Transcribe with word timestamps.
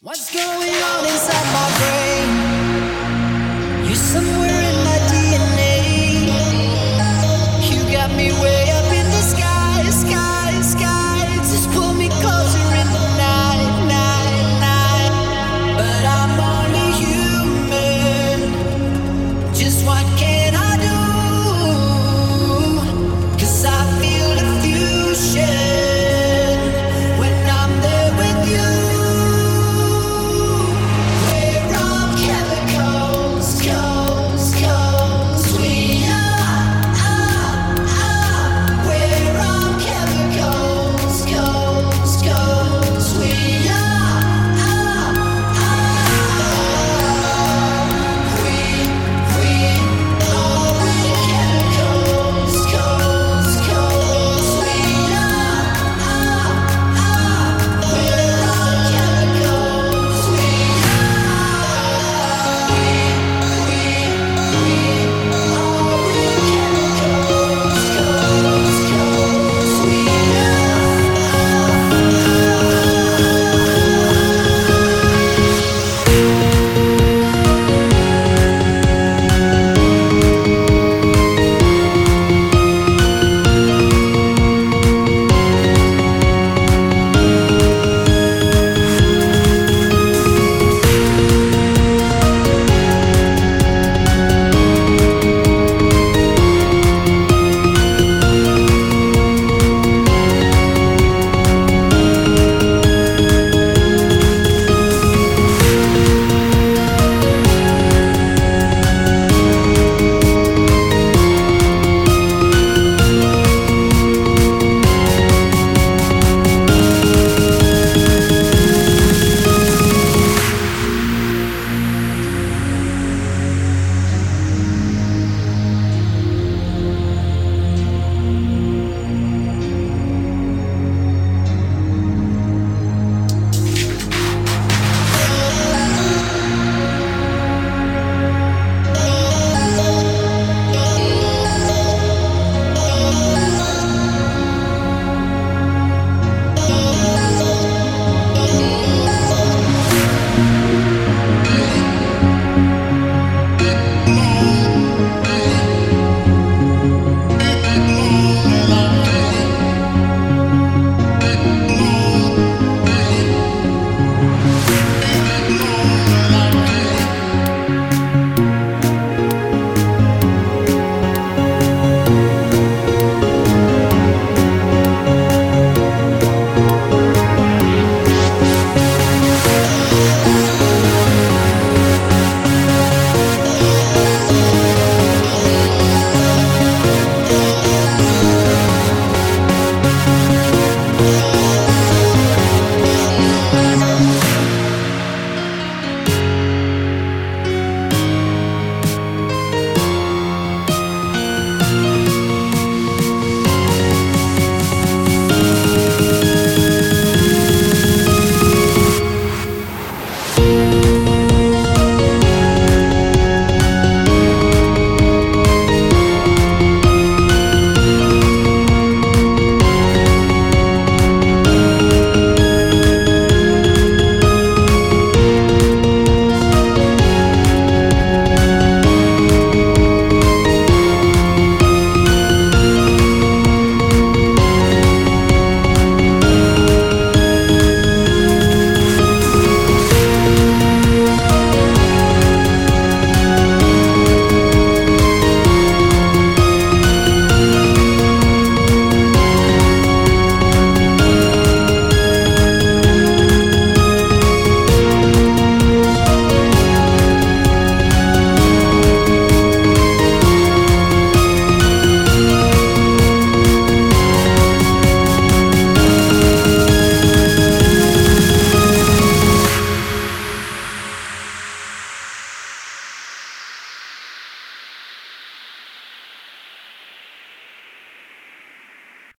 What's 0.00 0.32
going 0.32 0.44
on 0.44 1.04
inside 1.06 1.52
my 1.52 1.78
brain? 1.78 1.97